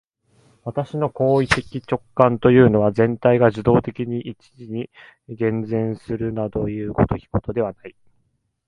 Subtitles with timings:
[0.65, 4.89] 私の行為的直観というのは、全体が受働的に一時に
[5.29, 7.95] 現前するなどいう如きことではない。